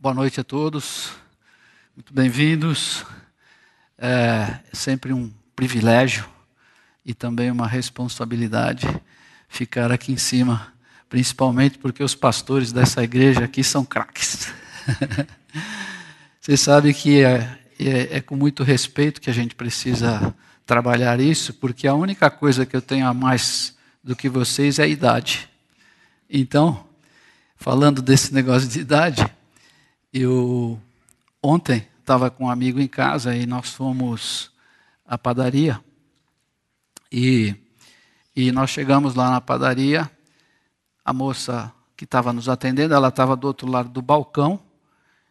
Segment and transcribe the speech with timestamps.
[0.00, 1.10] Boa noite a todos,
[1.96, 3.04] muito bem-vindos.
[3.98, 6.24] É sempre um privilégio
[7.04, 8.86] e também uma responsabilidade
[9.48, 10.72] ficar aqui em cima,
[11.08, 14.52] principalmente porque os pastores dessa igreja aqui são craques.
[16.40, 20.32] Vocês sabem que é, é, é com muito respeito que a gente precisa
[20.64, 24.84] trabalhar isso, porque a única coisa que eu tenho a mais do que vocês é
[24.84, 25.50] a idade.
[26.30, 26.86] Então,
[27.56, 29.26] falando desse negócio de idade,
[30.12, 30.80] eu
[31.42, 34.50] ontem estava com um amigo em casa e nós fomos
[35.04, 35.82] à padaria
[37.10, 37.54] e,
[38.36, 40.10] e nós chegamos lá na padaria,
[41.04, 44.60] a moça que estava nos atendendo, ela estava do outro lado do balcão,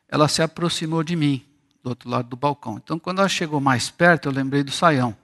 [0.08, 1.46] ela se aproximou de mim,
[1.84, 2.78] do outro lado do balcão.
[2.78, 5.16] Então, quando ela chegou mais perto, eu lembrei do saião,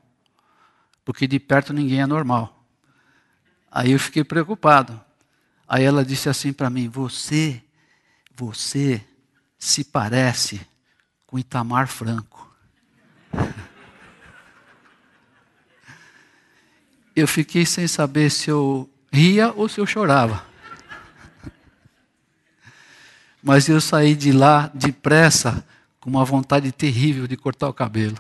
[1.04, 2.63] porque de perto ninguém é normal.
[3.71, 5.01] Aí eu fiquei preocupado.
[5.67, 7.63] Aí ela disse assim para mim: Você,
[8.35, 9.04] você
[9.63, 10.59] se parece
[11.26, 12.54] com Itamar Franco.
[17.15, 20.43] Eu fiquei sem saber se eu ria ou se eu chorava.
[23.43, 25.63] Mas eu saí de lá depressa,
[25.99, 28.18] com uma vontade terrível de cortar o cabelo.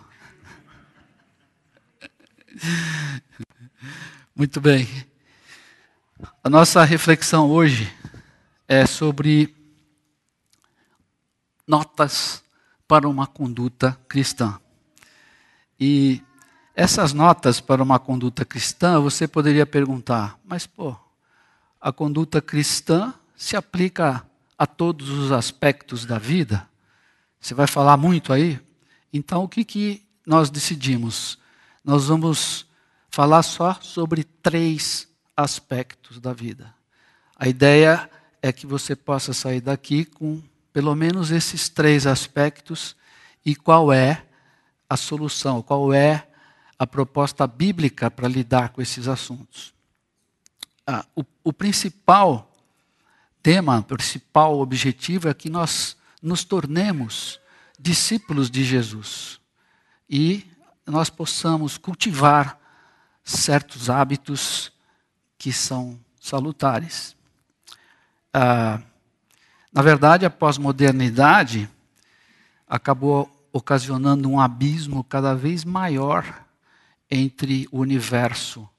[4.35, 4.87] Muito bem.
[6.43, 7.91] A nossa reflexão hoje
[8.67, 9.62] é sobre
[11.67, 12.43] notas
[12.87, 14.59] para uma conduta cristã.
[15.79, 16.21] E
[16.75, 20.95] essas notas para uma conduta cristã, você poderia perguntar, mas pô,
[21.79, 24.25] a conduta cristã se aplica
[24.57, 26.67] a todos os aspectos da vida?
[27.39, 28.59] Você vai falar muito aí?
[29.11, 31.37] Então, o que, que nós decidimos?
[31.83, 32.65] Nós vamos
[33.09, 36.73] falar só sobre três aspectos da vida.
[37.35, 38.09] A ideia
[38.41, 40.41] é que você possa sair daqui com
[40.73, 42.95] pelo menos esses três aspectos
[43.45, 44.25] e qual é
[44.89, 46.27] a solução, qual é
[46.77, 49.73] a proposta bíblica para lidar com esses assuntos.
[50.85, 52.51] Ah, o, o principal
[53.41, 57.39] tema, o principal objetivo é que nós nos tornemos
[57.79, 59.39] discípulos de Jesus
[60.09, 60.49] e
[60.85, 62.59] nós possamos cultivar
[63.23, 64.71] certos hábitos
[65.37, 67.15] que são salutares.
[68.33, 68.81] Ah,
[69.73, 71.67] na verdade, a pós-modernidade
[72.67, 76.45] acabou ocasionando um abismo cada vez maior
[77.09, 78.69] entre o universo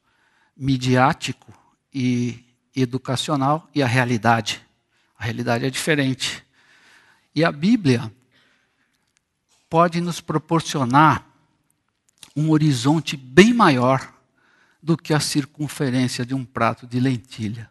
[0.56, 1.52] midiático
[1.92, 2.44] e
[2.76, 4.64] educacional e a realidade.
[5.18, 6.44] A realidade é diferente.
[7.34, 8.12] E a Bíblia
[9.68, 11.26] pode nos proporcionar
[12.36, 14.14] um horizonte bem maior
[14.80, 17.68] do que a circunferência de um prato de lentilha.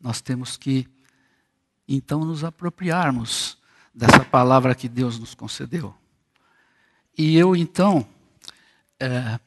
[0.00, 0.88] Nós temos que
[1.88, 3.56] então nos apropriarmos
[3.94, 5.94] dessa palavra que Deus nos concedeu.
[7.16, 8.06] E eu então
[9.00, 9.40] é,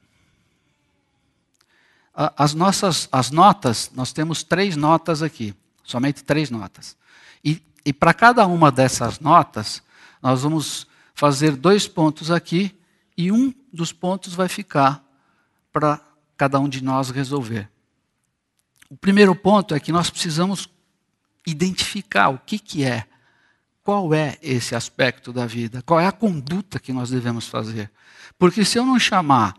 [2.13, 6.97] as nossas as notas, nós temos três notas aqui, somente três notas.
[7.43, 9.81] E, e para cada uma dessas notas,
[10.21, 12.77] nós vamos fazer dois pontos aqui
[13.17, 15.03] e um dos pontos vai ficar
[15.71, 16.01] para
[16.35, 17.69] cada um de nós resolver.
[18.89, 20.67] O primeiro ponto é que nós precisamos
[21.45, 23.05] identificar o que, que é,
[23.83, 27.91] qual é esse aspecto da vida, qual é a conduta que nós devemos fazer.
[28.37, 29.55] Porque se eu não chamar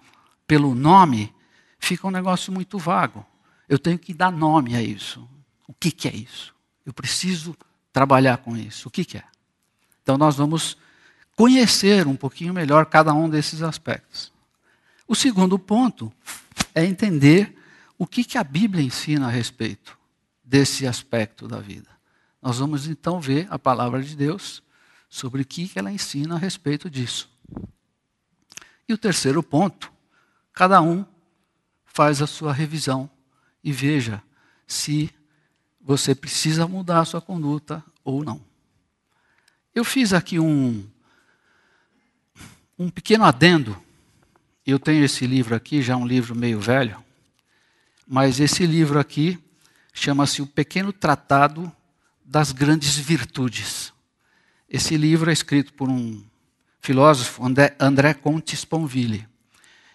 [0.47, 1.35] pelo nome,
[1.79, 3.25] fica um negócio muito vago.
[3.69, 5.29] Eu tenho que dar nome a isso.
[5.67, 6.55] O que, que é isso?
[6.85, 7.57] Eu preciso
[7.93, 8.89] trabalhar com isso.
[8.89, 9.25] O que, que é?
[10.03, 10.77] Então nós vamos
[11.37, 14.33] conhecer um pouquinho melhor cada um desses aspectos.
[15.07, 16.13] O segundo ponto
[16.75, 17.57] é entender
[17.99, 19.99] o que, que a Bíblia ensina a respeito
[20.45, 21.89] desse aspecto da vida.
[22.41, 24.63] Nós vamos então ver a palavra de Deus
[25.09, 27.31] sobre o que ela ensina a respeito disso.
[28.89, 29.93] E o terceiro ponto,
[30.53, 31.05] cada um
[31.85, 33.09] faz a sua revisão
[33.63, 34.23] e veja
[34.67, 35.11] se
[35.81, 38.41] você precisa mudar a sua conduta ou não.
[39.75, 40.87] Eu fiz aqui um,
[42.79, 43.81] um pequeno adendo.
[44.67, 47.03] Eu tenho esse livro aqui, já um livro meio velho,
[48.07, 49.43] mas esse livro aqui
[49.93, 51.71] chama-se O Pequeno Tratado
[52.25, 53.93] das Grandes Virtudes.
[54.69, 56.25] Esse livro é escrito por um
[56.81, 59.29] filósofo, André, André Comte Sponville.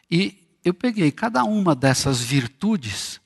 [0.10, 3.20] E eu peguei cada uma dessas virtudes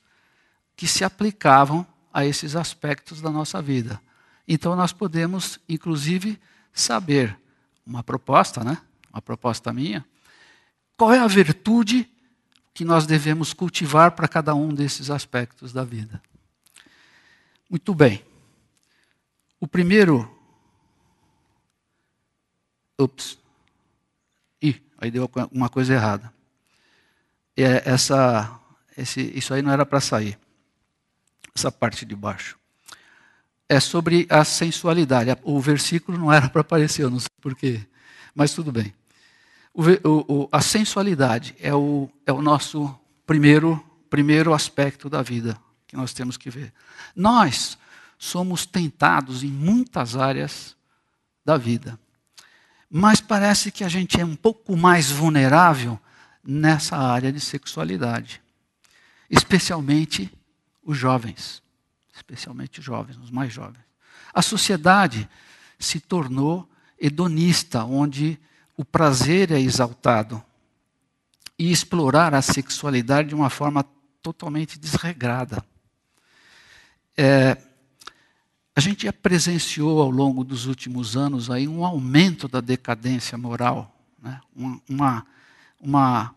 [0.74, 4.00] que se aplicavam a esses aspectos da nossa vida.
[4.48, 6.40] Então nós podemos, inclusive,
[6.72, 7.38] saber
[7.86, 8.78] uma proposta, né?
[9.12, 10.04] Uma proposta minha.
[10.96, 12.08] Qual é a virtude
[12.72, 16.22] que nós devemos cultivar para cada um desses aspectos da vida?
[17.72, 18.22] Muito bem.
[19.58, 20.30] O primeiro
[22.98, 23.38] Ups.
[24.60, 26.30] Ih, aí deu uma coisa errada.
[27.56, 28.60] É, essa,
[28.94, 30.38] esse, isso aí não era para sair.
[31.54, 32.58] Essa parte de baixo.
[33.66, 35.30] É sobre a sensualidade.
[35.42, 37.80] O versículo não era para aparecer, eu não sei porquê.
[38.34, 38.92] Mas tudo bem.
[39.72, 42.94] O, o, a sensualidade é o, é o nosso
[43.24, 45.58] primeiro, primeiro aspecto da vida
[45.92, 46.72] que nós temos que ver.
[47.14, 47.76] Nós
[48.16, 50.74] somos tentados em muitas áreas
[51.44, 52.00] da vida.
[52.90, 56.00] Mas parece que a gente é um pouco mais vulnerável
[56.42, 58.40] nessa área de sexualidade.
[59.28, 60.32] Especialmente
[60.82, 61.62] os jovens.
[62.14, 63.84] Especialmente os jovens, os mais jovens.
[64.32, 65.28] A sociedade
[65.78, 66.66] se tornou
[66.98, 68.40] hedonista, onde
[68.78, 70.42] o prazer é exaltado.
[71.58, 73.84] E explorar a sexualidade de uma forma
[74.22, 75.62] totalmente desregrada.
[77.16, 77.56] É,
[78.74, 83.94] a gente já presenciou ao longo dos últimos anos aí um aumento da decadência moral,
[84.20, 84.40] né?
[84.88, 85.26] uma,
[85.78, 86.34] uma,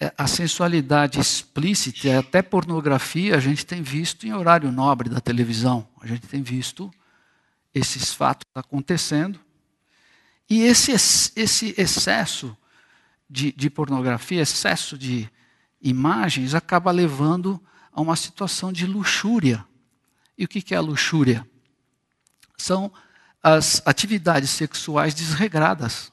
[0.00, 5.86] é, a sensualidade explícita, até pornografia, a gente tem visto em horário nobre da televisão.
[6.00, 6.90] A gente tem visto
[7.74, 9.38] esses fatos acontecendo.
[10.48, 12.56] E esse, esse excesso
[13.28, 15.28] de, de pornografia, excesso de
[15.82, 17.62] imagens, acaba levando
[17.92, 19.64] a uma situação de luxúria.
[20.36, 21.48] E o que é a luxúria?
[22.56, 22.92] São
[23.42, 26.12] as atividades sexuais desregradas.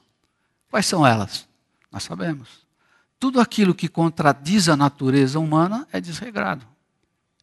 [0.70, 1.48] Quais são elas?
[1.90, 2.66] Nós sabemos.
[3.18, 6.66] Tudo aquilo que contradiz a natureza humana é desregrado,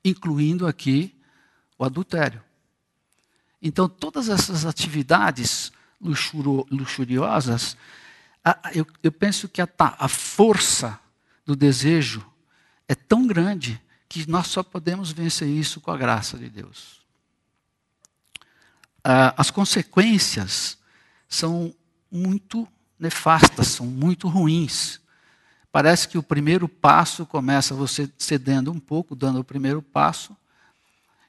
[0.03, 1.15] incluindo aqui
[1.77, 2.41] o adultério.
[3.61, 7.77] Então, todas essas atividades luxuriosas,
[8.73, 10.99] eu, eu penso que a, a força
[11.45, 12.25] do desejo
[12.87, 13.81] é tão grande
[14.13, 17.01] que nós só podemos vencer isso com a graça de Deus.
[19.03, 20.77] As consequências
[21.27, 21.73] são
[22.11, 22.67] muito
[22.99, 25.01] nefastas, são muito ruins.
[25.71, 30.37] Parece que o primeiro passo começa você cedendo um pouco, dando o primeiro passo,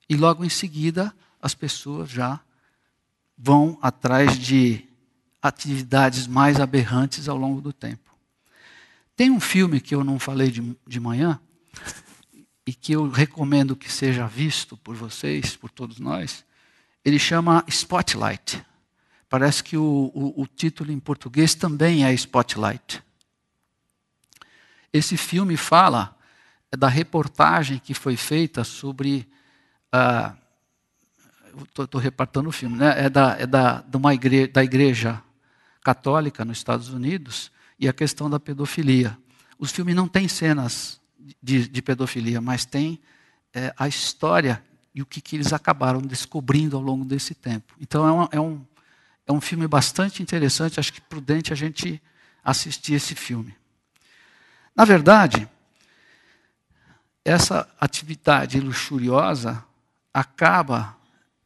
[0.07, 1.11] e logo em seguida
[1.41, 2.39] as pessoas já
[3.37, 4.87] vão atrás de
[5.41, 8.15] atividades mais aberrantes ao longo do tempo.
[9.17, 11.41] Tem um filme que eu não falei de, de manhã,
[12.66, 16.44] e que eu recomendo que seja visto por vocês, por todos nós.
[17.05, 18.64] Ele chama Spotlight.
[19.28, 23.02] Parece que o, o, o título em português também é Spotlight.
[24.93, 26.16] Esse filme fala
[26.76, 29.28] da reportagem que foi feita sobre.
[29.94, 30.44] Uh,
[31.82, 33.05] estou repartando o filme, né?
[33.05, 35.22] é, da, é da, de uma igreja, da igreja
[35.84, 39.16] católica nos Estados Unidos e a questão da pedofilia.
[39.58, 41.00] Os filmes não têm cenas
[41.43, 43.00] de, de pedofilia, mas tem
[43.53, 44.62] é, a história
[44.94, 47.75] e o que, que, eles acabaram descobrindo ao longo desse tempo.
[47.81, 48.65] Então é, uma, é, um,
[49.26, 52.00] é um filme bastante interessante, acho que prudente a gente
[52.44, 53.56] assistir esse filme.
[54.76, 55.49] Na verdade,
[57.25, 59.65] essa atividade luxuriosa
[60.12, 60.97] acaba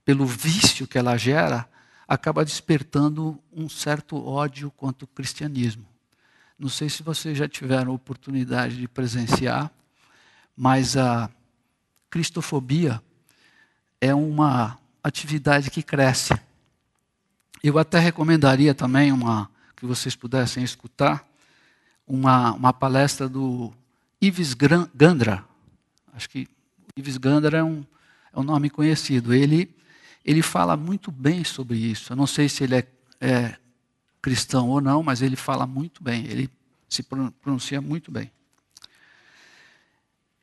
[0.05, 1.69] pelo vício que ela gera,
[2.07, 5.88] acaba despertando um certo ódio contra o cristianismo.
[6.59, 9.71] Não sei se vocês já tiveram oportunidade de presenciar,
[10.57, 11.31] mas a
[12.11, 13.01] cristofobia
[14.01, 16.35] é uma atividade que cresce.
[17.63, 21.25] Eu até recomendaria também uma que vocês pudessem escutar
[22.07, 23.73] uma, uma palestra do
[24.21, 25.45] Ives Gandra.
[26.13, 26.49] Acho que
[26.97, 27.85] Ives Gandra é um,
[28.33, 29.33] é um nome conhecido.
[29.33, 29.73] Ele
[30.25, 32.13] ele fala muito bem sobre isso.
[32.13, 32.87] Eu não sei se ele é,
[33.21, 33.57] é
[34.21, 36.51] cristão ou não, mas ele fala muito bem, ele
[36.89, 38.31] se pronuncia muito bem.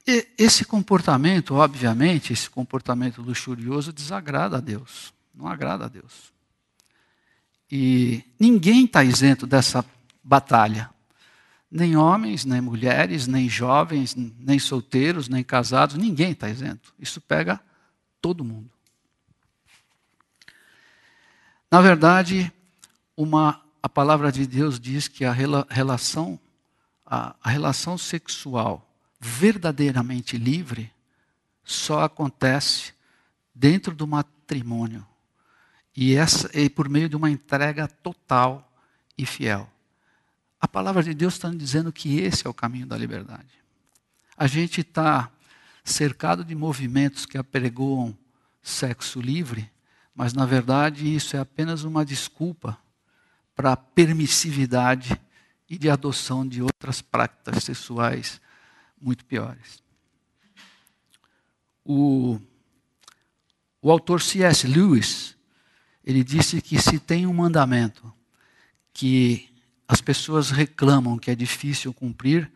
[0.08, 6.32] E esse comportamento, obviamente, esse comportamento luxurioso desagrada a Deus, não agrada a Deus.
[7.72, 9.84] E ninguém está isento dessa
[10.24, 10.90] batalha.
[11.72, 16.94] Nem homens, nem mulheres, nem jovens, nem solteiros, nem casados, ninguém está isento.
[17.00, 17.60] Isso pega
[18.22, 18.70] todo mundo.
[21.72, 22.54] Na verdade,
[23.18, 26.40] uma, a palavra de Deus diz que a relação,
[27.06, 28.84] a, a relação sexual
[29.20, 30.92] verdadeiramente livre
[31.64, 32.94] só acontece
[33.54, 35.06] dentro do matrimônio.
[35.96, 38.68] E, essa, e por meio de uma entrega total
[39.16, 39.70] e fiel.
[40.60, 43.54] A palavra de Deus está dizendo que esse é o caminho da liberdade.
[44.36, 45.30] A gente está
[45.84, 48.18] cercado de movimentos que apregoam
[48.64, 49.72] sexo livre,
[50.16, 52.84] mas, na verdade, isso é apenas uma desculpa
[53.56, 55.20] para permissividade
[55.70, 58.42] e de adoção de outras práticas sexuais
[59.00, 59.84] muito piores.
[61.84, 62.40] O,
[63.82, 64.68] o autor C.S.
[64.68, 65.36] Lewis,
[66.04, 68.14] ele disse que se tem um mandamento
[68.94, 69.50] que
[69.88, 72.52] as pessoas reclamam que é difícil cumprir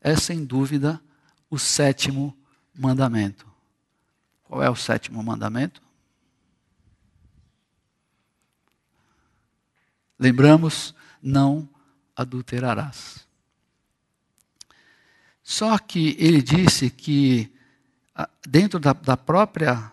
[0.00, 1.00] é, sem dúvida,
[1.48, 2.36] o sétimo
[2.74, 3.46] mandamento.
[4.42, 5.80] Qual é o sétimo mandamento?
[10.22, 11.68] Lembramos, não
[12.14, 13.26] adulterarás.
[15.42, 17.52] Só que ele disse que
[18.14, 19.90] ah, dentro da, da própria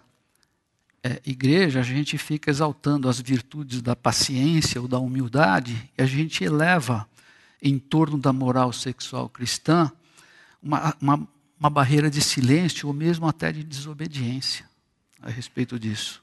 [1.01, 6.05] é, igreja a gente fica exaltando as virtudes da paciência ou da humildade e a
[6.05, 7.09] gente eleva
[7.59, 9.91] em torno da moral sexual cristã
[10.61, 11.27] uma, uma,
[11.59, 14.63] uma barreira de silêncio ou mesmo até de desobediência
[15.23, 16.21] a respeito disso.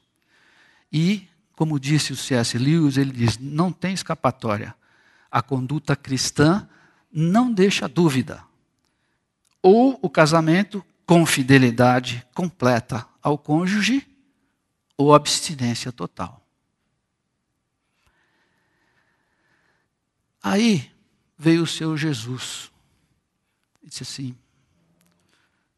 [0.93, 2.57] E, como disse o C.S.
[2.57, 4.73] Lewis, ele diz: não tem escapatória.
[5.29, 6.69] A conduta cristã
[7.11, 8.47] não deixa dúvida
[9.67, 14.07] ou o casamento com fidelidade completa ao cônjuge,
[14.97, 16.41] ou abstinência total.
[20.41, 20.89] Aí
[21.37, 22.71] veio o seu Jesus.
[23.83, 24.37] E disse assim: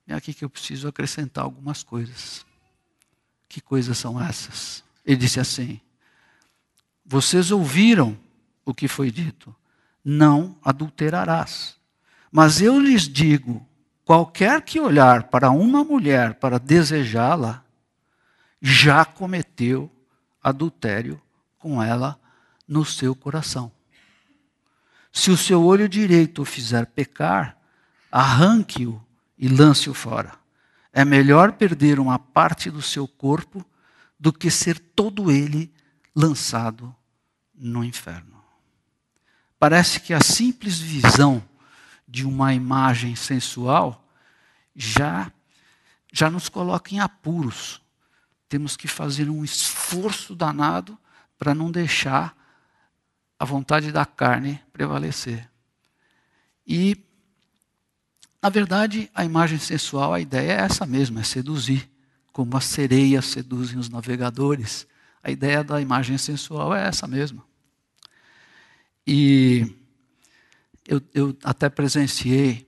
[0.06, 2.44] é aqui que eu preciso acrescentar algumas coisas.
[3.49, 4.85] Que coisas são essas?
[5.09, 5.81] Ele disse assim:
[7.05, 8.17] Vocês ouviram
[8.65, 9.53] o que foi dito,
[10.05, 11.77] não adulterarás.
[12.31, 13.67] Mas eu lhes digo
[14.09, 17.62] Qualquer que olhar para uma mulher para desejá-la,
[18.59, 19.93] já cometeu
[20.43, 21.21] adultério
[21.59, 22.19] com ela
[22.67, 23.71] no seu coração.
[25.12, 27.59] Se o seu olho direito o fizer pecar,
[28.11, 28.99] arranque-o
[29.37, 30.33] e lance-o fora.
[30.91, 33.62] É melhor perder uma parte do seu corpo
[34.18, 35.72] do que ser todo ele
[36.14, 36.94] lançado
[37.54, 38.42] no inferno.
[39.58, 41.42] Parece que a simples visão
[42.06, 44.04] de uma imagem sensual
[44.75, 45.30] já
[46.12, 47.80] já nos coloca em apuros.
[48.48, 50.98] Temos que fazer um esforço danado
[51.38, 52.37] para não deixar
[53.38, 55.48] a vontade da carne prevalecer.
[56.66, 56.96] E,
[58.42, 61.88] na verdade, a imagem sensual, a ideia é essa mesma, é seduzir.
[62.38, 64.87] Como as sereias seduzem os navegadores.
[65.21, 67.45] A ideia da imagem sensual é essa mesma.
[69.04, 69.75] E
[70.87, 72.64] eu, eu até presenciei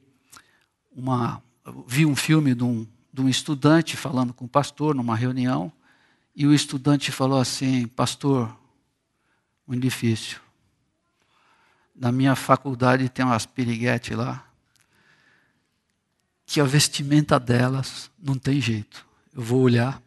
[0.91, 1.41] uma.
[1.87, 5.73] Vi um filme de um, de um estudante falando com o pastor numa reunião,
[6.35, 8.53] e o estudante falou assim: Pastor,
[9.65, 10.41] muito difícil.
[11.95, 14.45] Na minha faculdade tem umas piriguetes lá,
[16.45, 19.09] que a vestimenta delas não tem jeito.
[19.43, 20.03] Vou olhar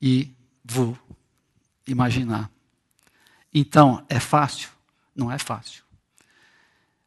[0.00, 0.30] e
[0.62, 0.96] vou
[1.86, 2.50] imaginar.
[3.52, 4.68] Então, é fácil?
[5.16, 5.82] Não é fácil.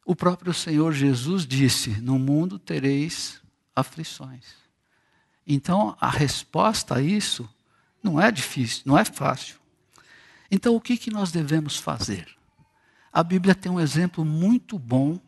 [0.04, 3.40] O próprio Senhor Jesus disse: No mundo tereis
[3.76, 4.56] aflições.
[5.46, 7.48] Então, a resposta a isso
[8.02, 9.58] não é difícil, não é fácil.
[10.50, 12.28] Então, o que, que nós devemos fazer?
[13.12, 15.20] A Bíblia tem um exemplo muito bom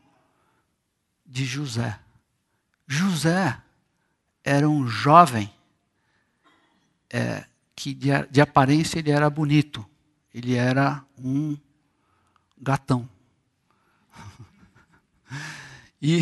[1.24, 2.00] de José.
[2.88, 3.62] José
[4.44, 5.55] era um jovem
[7.16, 9.86] é, que, de, de aparência, ele era bonito.
[10.34, 11.58] Ele era um
[12.62, 13.10] gatão.
[16.02, 16.20] E,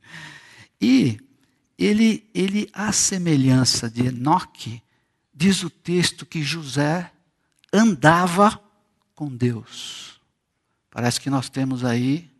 [0.80, 1.20] e
[1.76, 4.82] ele, ele, à semelhança de Enoque,
[5.34, 7.12] diz o texto que José
[7.70, 8.58] andava
[9.14, 10.18] com Deus.
[10.90, 12.30] Parece que nós temos aí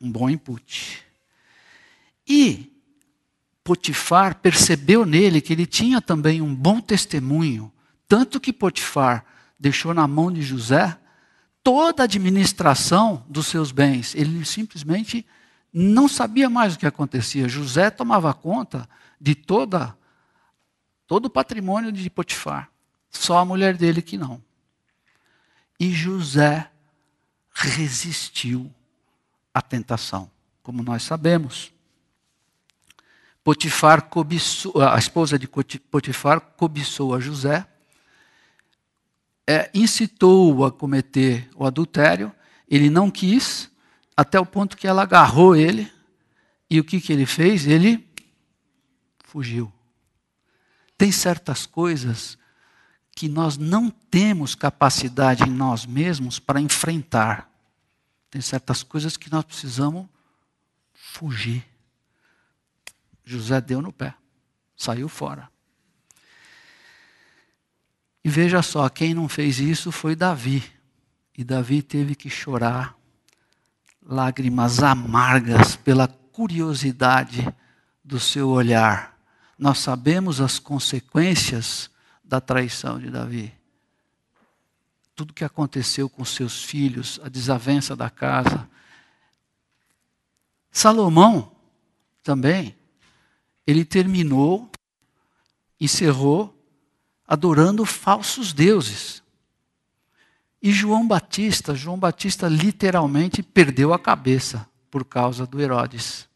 [0.00, 1.04] um bom input.
[3.64, 7.72] Potifar percebeu nele que ele tinha também um bom testemunho,
[8.06, 9.24] tanto que Potifar
[9.58, 10.98] deixou na mão de José
[11.62, 14.14] toda a administração dos seus bens.
[14.14, 15.26] Ele simplesmente
[15.72, 17.48] não sabia mais o que acontecia.
[17.48, 18.86] José tomava conta
[19.18, 19.96] de toda
[21.06, 22.70] todo o patrimônio de Potifar.
[23.10, 24.42] Só a mulher dele que não.
[25.80, 26.70] E José
[27.52, 28.72] resistiu
[29.52, 30.30] à tentação,
[30.62, 31.73] como nós sabemos.
[33.44, 37.66] Potifar cobiçou, a esposa de Potifar cobiçou a José
[39.46, 42.32] é, incitou-o a cometer o adultério,
[42.68, 43.70] ele não quis,
[44.16, 45.92] até o ponto que ela agarrou ele,
[46.70, 47.66] e o que, que ele fez?
[47.66, 48.08] Ele
[49.22, 49.72] fugiu.
[50.96, 52.38] Tem certas coisas
[53.14, 57.50] que nós não temos capacidade em nós mesmos para enfrentar.
[58.30, 60.06] Tem certas coisas que nós precisamos
[60.94, 61.64] fugir.
[63.24, 64.14] José deu no pé,
[64.76, 65.48] saiu fora.
[68.22, 70.64] E veja só, quem não fez isso foi Davi.
[71.36, 72.96] E Davi teve que chorar
[74.02, 77.46] lágrimas amargas pela curiosidade
[78.02, 79.18] do seu olhar.
[79.58, 81.90] Nós sabemos as consequências
[82.22, 83.52] da traição de Davi.
[85.14, 88.68] tudo que aconteceu com seus filhos, a desavença da casa.
[90.72, 91.54] Salomão
[92.20, 92.76] também,
[93.66, 94.70] ele terminou,
[95.80, 96.54] encerrou,
[97.26, 99.22] adorando falsos deuses.
[100.62, 106.28] E João Batista, João Batista literalmente perdeu a cabeça por causa do Herodes,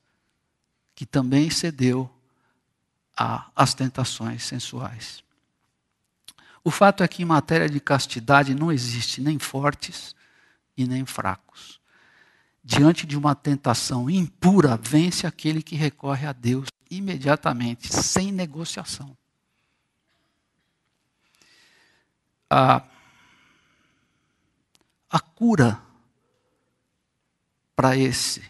[0.95, 2.11] que também cedeu
[3.17, 5.23] às tentações sensuais.
[6.63, 10.15] O fato é que em matéria de castidade não existe nem fortes
[10.77, 11.81] e nem fracos.
[12.63, 19.17] Diante de uma tentação impura, vence aquele que recorre a Deus imediatamente, sem negociação.
[22.51, 22.83] A,
[25.11, 25.83] a cura
[27.77, 28.43] para esse,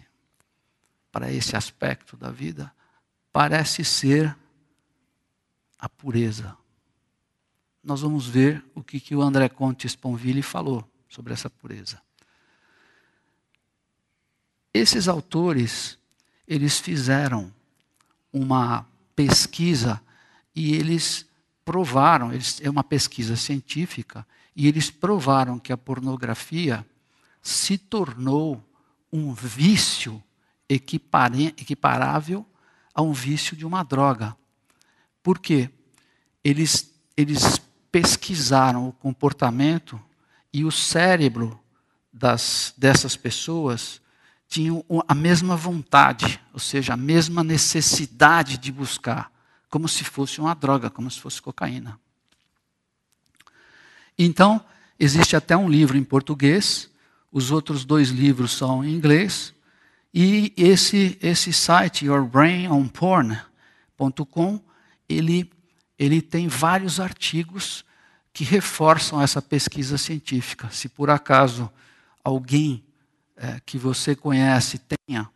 [1.11, 2.73] para esse aspecto da vida
[3.33, 4.37] parece ser
[5.79, 6.57] a pureza
[7.89, 12.03] nós vamos ver o que, que o André Conte Sponville falou sobre essa pureza.
[14.75, 15.99] Esses autores,
[16.47, 17.51] eles fizeram
[18.41, 20.01] uma pesquisa
[20.55, 21.27] e eles
[21.65, 24.27] provaram, eles, é uma pesquisa científica,
[24.57, 26.85] e eles provaram que a pornografia
[27.43, 28.65] se tornou
[29.13, 30.23] um vício
[30.69, 32.47] equiparável
[32.95, 34.37] a um vício de uma droga.
[35.23, 35.71] Por quê?
[36.43, 37.61] Eles, eles
[37.93, 40.01] pesquisaram o comportamento
[40.53, 41.59] e o cérebro
[42.13, 44.01] das, dessas pessoas
[44.49, 49.31] tinham a mesma vontade, ou seja, a mesma necessidade de buscar,
[49.69, 52.01] como se fosse uma droga, como se fosse cocaína.
[54.19, 54.65] Então,
[54.99, 56.91] existe até um livro em português,
[57.31, 59.53] os outros dois livros são em inglês,
[60.13, 64.61] e esse, esse site, yourbrainonporn.com,
[65.09, 65.53] ele
[65.99, 67.85] ele tem vários artigos
[68.33, 70.71] que reforçam essa pesquisa científica.
[70.71, 71.69] Se por acaso
[72.23, 72.85] alguém
[73.39, 75.29] é, que você conhece tenha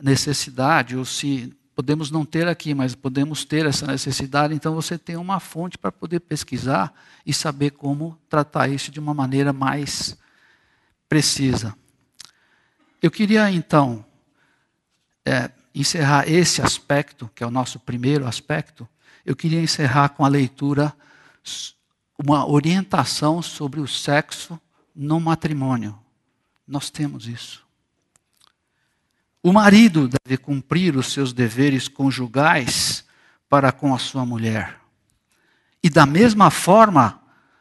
[0.00, 5.16] necessidade, ou se podemos não ter aqui, mas podemos ter essa necessidade, então você tem
[5.16, 6.92] uma fonte para poder pesquisar
[7.24, 10.16] e saber como tratar isso de uma maneira mais
[11.08, 11.74] precisa.
[13.00, 14.04] Eu queria então
[15.24, 18.88] é, encerrar esse aspecto, que é o nosso primeiro aspecto,
[19.24, 20.94] eu queria encerrar com a leitura,
[22.18, 24.60] uma orientação sobre o sexo
[24.94, 26.03] no matrimônio.
[26.66, 27.64] Nós temos isso.
[29.42, 33.04] O marido deve cumprir os seus deveres conjugais
[33.48, 34.80] para com a sua mulher.
[35.82, 37.20] E da mesma forma,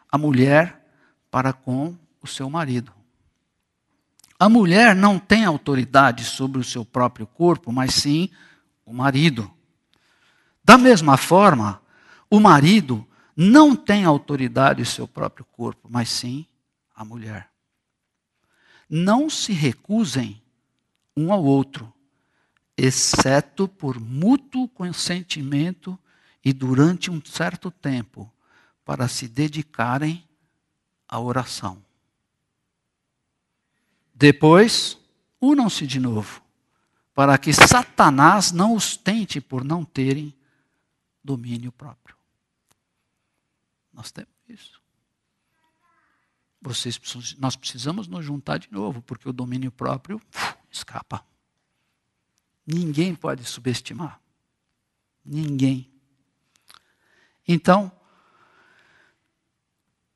[0.10, 0.82] a mulher
[1.30, 2.94] para com o seu marido.
[4.40, 8.30] A mulher não tem autoridade sobre o seu próprio corpo, mas sim
[8.86, 9.52] o marido.
[10.64, 11.82] Da mesma forma,
[12.30, 16.46] o marido não tem autoridade em seu próprio corpo, mas sim
[16.96, 17.53] a mulher.
[18.96, 20.40] Não se recusem
[21.18, 21.92] um ao outro,
[22.78, 25.98] exceto por mútuo consentimento
[26.46, 28.32] e durante um certo tempo,
[28.86, 30.24] para se dedicarem
[31.08, 31.84] à oração.
[34.14, 34.96] Depois,
[35.42, 36.44] unam-se de novo,
[37.16, 40.32] para que Satanás não os tente por não terem
[41.24, 42.16] domínio próprio.
[43.92, 44.83] Nós temos isso.
[46.64, 47.00] Vocês,
[47.38, 50.22] nós precisamos nos juntar de novo, porque o domínio próprio
[50.72, 51.26] escapa.
[52.66, 54.22] Ninguém pode subestimar.
[55.26, 55.92] Ninguém.
[57.46, 57.92] Então,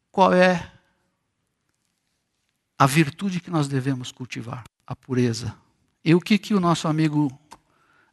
[0.09, 0.71] qual é
[2.79, 4.63] a virtude que nós devemos cultivar?
[4.85, 5.55] A pureza.
[6.03, 7.29] E o que, que o nosso amigo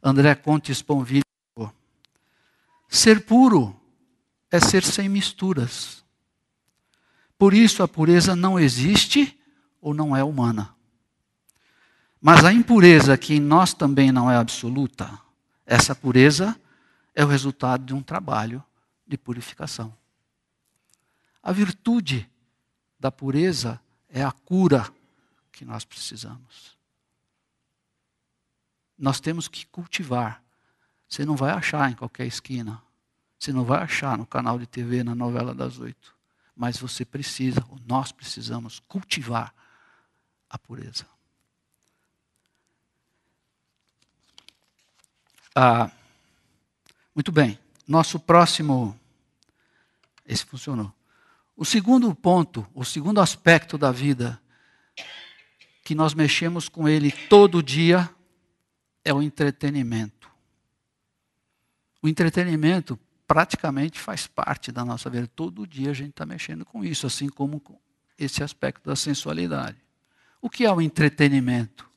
[0.03, 1.25] André Conte Sponville
[2.95, 3.77] Ser puro
[4.49, 6.04] é ser sem misturas.
[7.37, 9.39] Por isso a pureza não existe
[9.81, 10.73] ou não é humana.
[12.21, 15.19] Mas a impureza que em nós também não é absoluta,
[15.65, 16.59] essa pureza
[17.13, 18.63] é o resultado de um trabalho
[19.05, 19.95] de purificação.
[21.43, 22.29] A virtude
[22.99, 24.91] da pureza é a cura
[25.51, 26.75] que nós precisamos.
[28.97, 30.43] Nós temos que cultivar
[31.07, 32.81] você não vai achar em qualquer esquina.
[33.37, 36.14] Você não vai achar no canal de TV, na novela das oito.
[36.55, 39.53] Mas você precisa, ou nós precisamos, cultivar
[40.49, 41.05] a pureza.
[45.53, 45.89] Ah,
[47.13, 47.59] muito bem.
[47.87, 48.99] Nosso próximo.
[50.25, 50.93] Esse funcionou.
[51.55, 54.41] O segundo ponto, o segundo aspecto da vida,
[55.83, 58.09] que nós mexemos com ele todo dia,
[59.03, 60.29] é o entretenimento.
[62.01, 65.27] O entretenimento praticamente faz parte da nossa vida.
[65.27, 67.61] Todo dia a gente está mexendo com isso, assim como
[68.17, 69.77] esse aspecto da sensualidade.
[70.41, 71.89] O que é o entretenimento?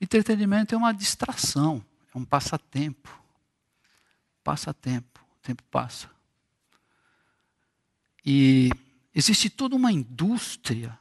[0.00, 3.22] Entretenimento é uma distração, é um passatempo.
[4.44, 6.10] Passatempo, o tempo passa.
[8.24, 8.70] E
[9.14, 10.98] existe toda uma indústria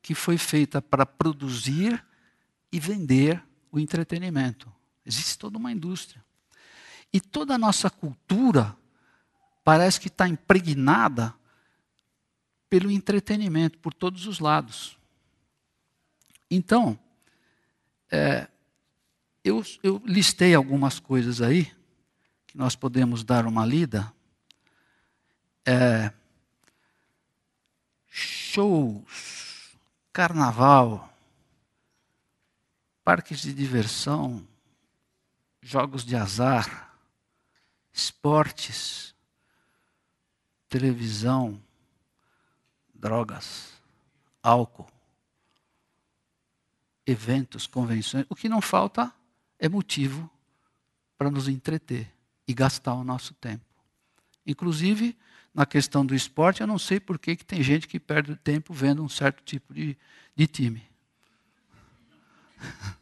[0.00, 2.02] que foi feita para produzir
[2.72, 4.72] e vender o entretenimento.
[5.04, 6.24] Existe toda uma indústria.
[7.12, 8.76] E toda a nossa cultura
[9.64, 11.34] parece que está impregnada
[12.68, 14.98] pelo entretenimento, por todos os lados.
[16.50, 16.98] Então,
[18.10, 18.48] é,
[19.44, 21.64] eu, eu listei algumas coisas aí,
[22.46, 24.12] que nós podemos dar uma lida.
[25.66, 26.12] É,
[28.06, 29.76] shows,
[30.12, 31.12] carnaval,
[33.04, 34.46] parques de diversão,
[35.62, 36.87] jogos de azar,
[37.98, 39.12] esportes,
[40.68, 41.60] televisão,
[42.94, 43.72] drogas,
[44.40, 44.88] álcool,
[47.04, 48.24] eventos, convenções.
[48.28, 49.12] O que não falta
[49.58, 50.30] é motivo
[51.16, 52.08] para nos entreter
[52.46, 53.64] e gastar o nosso tempo.
[54.46, 55.18] Inclusive,
[55.52, 58.72] na questão do esporte, eu não sei por que, que tem gente que perde tempo
[58.72, 59.98] vendo um certo tipo de,
[60.36, 60.88] de time.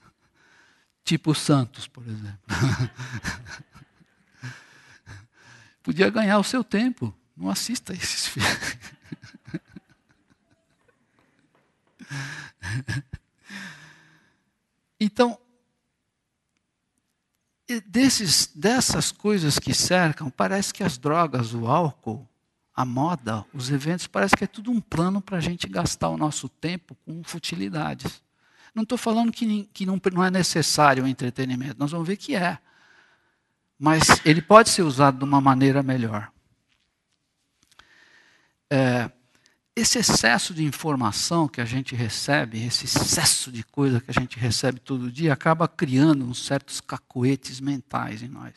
[1.04, 2.40] tipo o Santos, por exemplo.
[5.86, 7.14] Podia ganhar o seu tempo.
[7.36, 8.76] Não assista esses filmes.
[14.98, 15.38] Então,
[17.86, 22.28] desses, dessas coisas que cercam, parece que as drogas, o álcool,
[22.74, 26.16] a moda, os eventos, parece que é tudo um plano para a gente gastar o
[26.16, 28.20] nosso tempo com futilidades.
[28.74, 32.34] Não estou falando que, que não, não é necessário o entretenimento, nós vamos ver que
[32.34, 32.58] é.
[33.78, 36.30] Mas ele pode ser usado de uma maneira melhor.
[38.70, 39.10] É,
[39.74, 44.38] esse excesso de informação que a gente recebe, esse excesso de coisa que a gente
[44.38, 48.54] recebe todo dia, acaba criando uns certos cacoetes mentais em nós.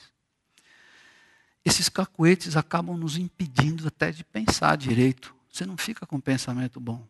[1.65, 5.35] Esses cacoetes acabam nos impedindo até de pensar direito.
[5.51, 7.05] Você não fica com um pensamento bom.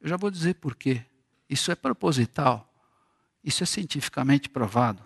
[0.00, 1.04] Eu já vou dizer por quê.
[1.48, 2.68] Isso é proposital.
[3.44, 5.02] Isso é cientificamente provado.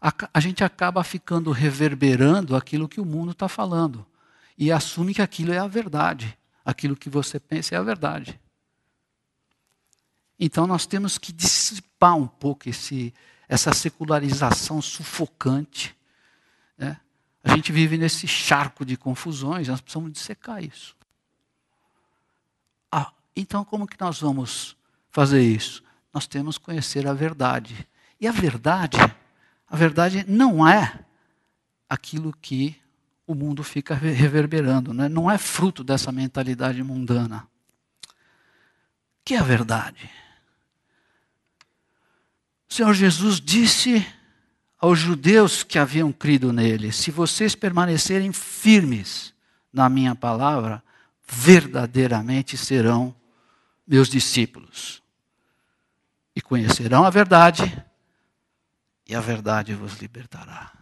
[0.00, 4.06] A, a gente acaba ficando reverberando aquilo que o mundo está falando
[4.56, 8.40] e assume que aquilo é a verdade aquilo que você pensa é a verdade.
[10.38, 13.12] Então nós temos que dissipar um pouco esse,
[13.48, 15.94] essa secularização sufocante.
[16.78, 16.98] Né?
[17.44, 20.96] A gente vive nesse charco de confusões, nós precisamos dissecar isso.
[22.90, 24.76] Ah, então como que nós vamos
[25.10, 25.82] fazer isso?
[26.12, 27.86] Nós temos que conhecer a verdade.
[28.18, 28.98] E a verdade,
[29.70, 30.98] a verdade não é
[31.88, 32.76] aquilo que
[33.24, 34.92] o mundo fica reverberando.
[34.92, 35.08] Né?
[35.08, 37.46] Não é fruto dessa mentalidade mundana.
[39.24, 40.10] Que é a verdade?
[42.68, 44.04] O Senhor Jesus disse
[44.80, 49.32] aos judeus que haviam crido nele: Se vocês permanecerem firmes
[49.72, 50.82] na minha palavra,
[51.28, 53.14] verdadeiramente serão
[53.86, 55.00] meus discípulos.
[56.34, 57.84] E conhecerão a verdade,
[59.10, 60.72] e a verdade vos libertará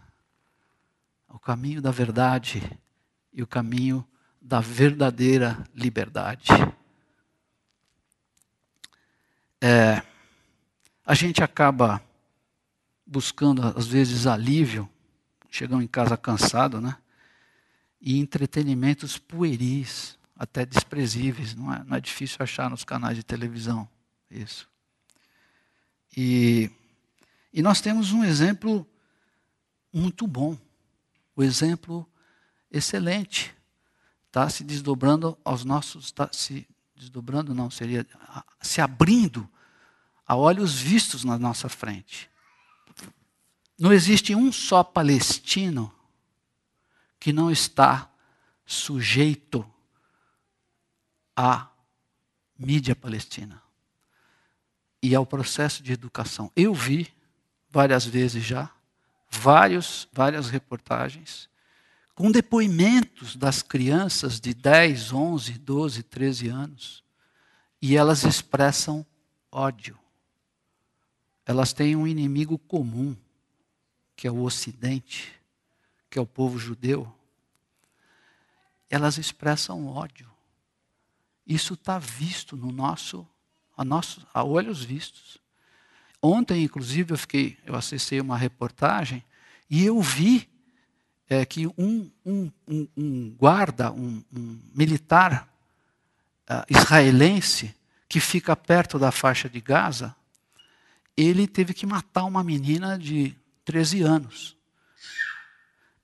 [1.27, 2.61] o caminho da verdade
[3.33, 4.07] e o caminho
[4.39, 6.47] da verdadeira liberdade.
[9.59, 10.03] É,
[11.03, 11.99] a gente acaba
[13.03, 14.87] buscando, às vezes, alívio,
[15.49, 16.97] chegam em casa cansado, né?
[17.99, 21.55] E entretenimentos pueris, até desprezíveis.
[21.55, 23.89] Não é, não é difícil achar nos canais de televisão
[24.29, 24.69] isso.
[26.15, 26.69] E,
[27.53, 28.87] e nós temos um exemplo
[29.91, 30.57] muito bom
[31.39, 32.05] o exemplo
[32.69, 33.55] excelente.
[34.27, 38.05] Está se desdobrando aos nossos, está se desdobrando não, seria
[38.61, 39.49] se abrindo
[40.27, 42.29] a olhos vistos na nossa frente.
[43.79, 45.95] Não existe um só palestino
[47.17, 48.11] que não está
[48.65, 49.65] sujeito
[51.33, 51.69] à
[52.57, 53.63] mídia palestina
[55.01, 56.51] e ao processo de educação.
[56.53, 57.09] Eu vi
[57.69, 58.71] várias vezes já
[59.29, 61.49] vários, várias reportagens
[62.15, 67.03] com depoimentos das crianças de 10, 11, 12, 13 anos.
[67.81, 69.05] E elas expressam
[69.49, 69.97] ódio.
[71.45, 73.15] Elas têm um inimigo comum,
[74.17, 75.31] que é o Ocidente,
[76.09, 77.09] que é o povo judeu.
[78.89, 80.29] Elas expressam ódio.
[81.47, 83.25] Isso está visto no nosso,
[83.77, 85.37] a, nosso, a olhos vistos.
[86.21, 89.23] Ontem, inclusive, eu fiquei, eu acessei uma reportagem
[89.69, 90.49] e eu vi
[91.29, 94.23] é, que um, um, um, um guarda, um,
[94.73, 95.47] militar
[96.67, 97.75] israelense
[98.07, 100.15] que fica perto da faixa de Gaza,
[101.15, 104.57] ele teve que matar uma menina de 13 anos.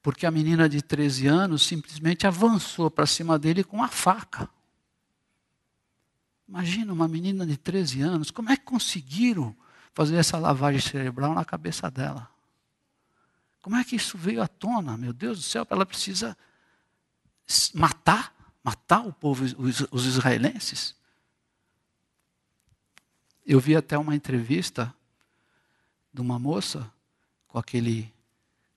[0.03, 4.47] Porque a menina de 13 anos simplesmente avançou para cima dele com uma faca.
[6.47, 9.55] Imagina uma menina de 13 anos, como é que conseguiram
[9.95, 12.29] fazer essa lavagem cerebral na cabeça dela?
[13.61, 14.95] Como é que isso veio à tona?
[14.97, 16.37] Meu Deus do céu, ela precisa
[17.73, 20.95] matar, matar o povo, os, israelenses.
[23.45, 24.93] Eu vi até uma entrevista
[26.13, 26.91] de uma moça
[27.47, 28.13] com aquele,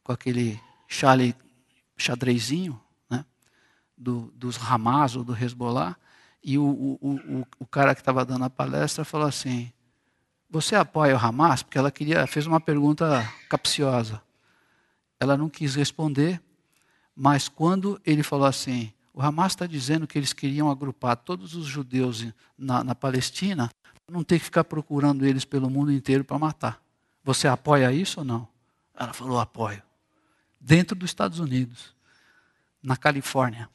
[0.05, 1.35] com aquele chale,
[1.97, 3.25] xadrezinho né,
[3.97, 5.97] do, dos Hamas ou do Hezbollah,
[6.45, 9.73] e o, o, o, o cara que estava dando a palestra falou assim:
[10.51, 11.63] Você apoia o Hamas?
[11.63, 14.23] Porque ela queria, fez uma pergunta capciosa.
[15.21, 16.41] Ela não quis responder,
[17.15, 21.67] mas quando ele falou assim: O Hamas está dizendo que eles queriam agrupar todos os
[21.67, 23.71] judeus na, na Palestina,
[24.11, 26.83] não ter que ficar procurando eles pelo mundo inteiro para matar.
[27.23, 28.49] Você apoia isso ou não?
[28.95, 29.83] Ela falou: apoio.
[30.59, 31.95] Dentro dos Estados Unidos,
[32.83, 33.69] na Califórnia.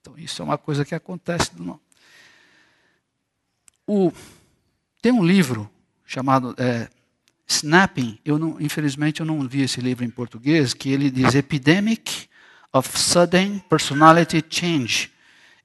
[0.00, 1.50] Então, isso é uma coisa que acontece.
[1.56, 1.80] No...
[3.86, 4.12] O...
[5.00, 5.70] Tem um livro
[6.04, 6.88] chamado é,
[7.46, 8.18] Snapping.
[8.24, 12.28] Eu não, infelizmente, eu não vi esse livro em português, que ele diz Epidemic
[12.72, 15.10] of Sudden Personality Change.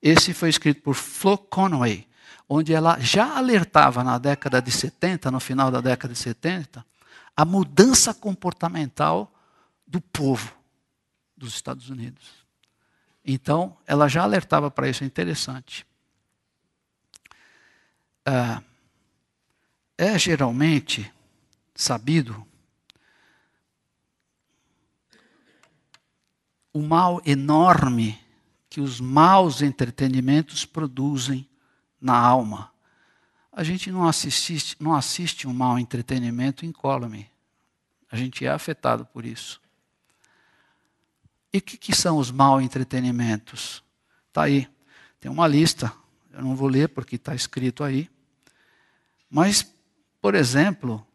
[0.02, 2.08] Esse foi escrito por Flo Conway,
[2.48, 6.86] onde ela já alertava na década de 70, no final da década de 70,
[7.36, 9.34] a mudança comportamental
[9.86, 10.56] do povo
[11.36, 12.46] dos Estados Unidos.
[13.24, 15.86] Então, ela já alertava para isso, é interessante.
[18.26, 18.62] É,
[19.98, 21.12] é geralmente
[21.74, 22.46] sabido
[26.74, 28.20] o mal enorme
[28.70, 31.48] que os maus entretenimentos produzem
[32.02, 32.72] na alma.
[33.52, 37.32] A gente não assiste, não assiste um mau entretenimento incólume.
[38.12, 39.62] A gente é afetado por isso.
[41.54, 43.82] E o que, que, são os maus entretenimentos?
[44.28, 44.68] Está aí.
[45.22, 45.94] Tem uma lista.
[46.34, 48.10] Eu não vou ler porque está escrito aí.
[49.30, 49.74] Mas,
[50.26, 51.06] por exemplo,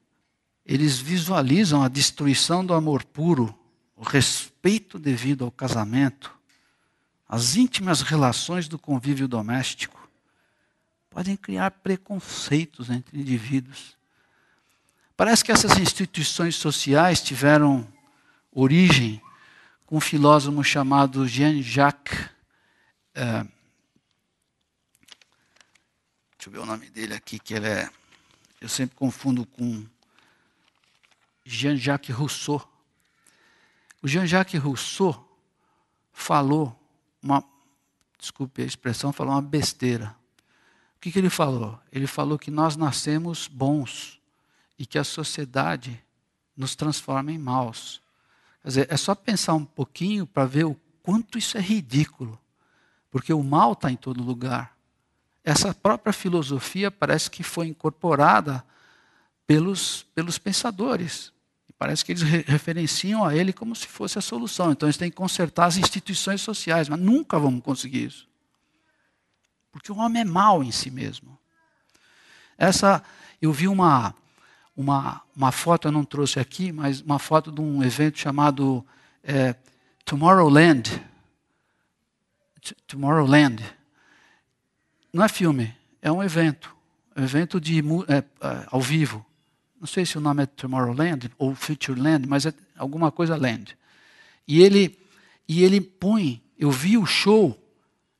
[0.64, 3.53] eles visualizam a destruição do amor puro,
[3.96, 6.33] o respeito devido ao casamento,
[7.29, 10.09] as íntimas relações do convívio doméstico.
[11.11, 13.96] Podem criar preconceitos entre indivíduos.
[15.16, 17.85] Parece que essas instituições sociais tiveram
[18.53, 19.20] origem
[19.87, 22.29] com um filósofo chamado Jean-Jacques.
[23.12, 23.44] É,
[26.38, 27.90] deixa eu ver o nome dele aqui, que ele é.
[28.61, 29.87] Eu sempre confundo com
[31.44, 32.62] Jean-Jacques Rousseau.
[34.03, 35.27] O Jean-Jacques Rousseau
[36.12, 36.79] falou
[37.23, 37.42] uma,
[38.18, 40.14] desculpe a expressão, falou uma besteira.
[40.96, 41.81] O que, que ele falou?
[41.90, 44.20] Ele falou que nós nascemos bons
[44.79, 46.03] e que a sociedade
[46.55, 48.03] nos transforma em maus.
[48.62, 52.38] Quer dizer, é só pensar um pouquinho para ver o quanto isso é ridículo.
[53.11, 54.77] Porque o mal está em todo lugar.
[55.51, 58.65] Essa própria filosofia parece que foi incorporada
[59.49, 61.33] pelos, pelos pensadores.
[61.77, 64.71] Parece que eles re referenciam a ele como se fosse a solução.
[64.71, 68.29] Então eles têm que consertar as instituições sociais, mas nunca vamos conseguir isso.
[69.73, 71.37] Porque o homem é mau em si mesmo.
[72.57, 73.03] Essa,
[73.43, 74.15] eu vi uma,
[74.77, 78.87] uma, uma foto, eu não trouxe aqui, mas uma foto de um evento chamado
[79.25, 79.57] é,
[80.05, 81.05] Tomorrowland.
[82.61, 83.80] T Tomorrowland.
[85.12, 86.75] Não é filme, é um evento.
[87.16, 88.25] Um evento de, é, é,
[88.68, 89.25] ao vivo.
[89.81, 93.77] Não sei se o nome é Tomorrowland ou Futureland, mas é alguma coisa land.
[94.46, 94.99] E ele,
[95.49, 97.59] e ele põe, eu vi o show,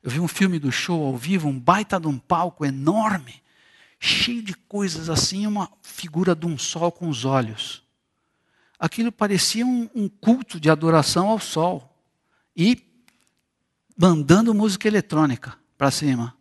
[0.03, 3.41] eu vi um filme do show ao vivo, um baita de um palco enorme
[4.03, 7.83] cheio de coisas assim, uma figura de um sol com os olhos.
[8.79, 11.87] Aquilo parecia um, um culto de adoração ao sol.
[12.57, 12.83] E
[13.95, 16.35] mandando música eletrônica para cima.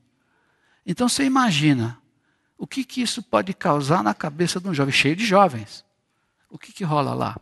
[0.91, 2.03] Então você imagina
[2.59, 5.85] o que, que isso pode causar na cabeça de um jovem, cheio de jovens.
[6.51, 7.41] O que, que rola lá?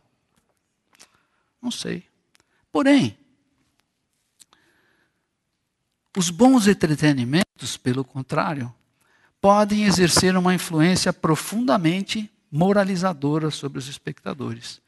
[1.63, 2.05] Não sei.
[2.71, 3.19] Porém,
[6.15, 8.73] os bons entretenimentos, pelo contrário,
[9.41, 14.79] podem exercer uma influência profundamente moralizadora sobre os espectadores.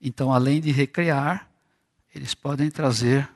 [0.00, 1.50] Então, além de recrear,
[2.14, 3.28] eles podem trazer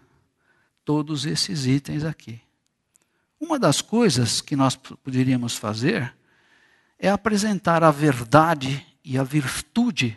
[0.85, 2.44] todos esses itens aqui.
[3.47, 6.17] Uma das coisas que nós poderíamos fazer
[6.99, 10.17] é apresentar a verdade e a virtude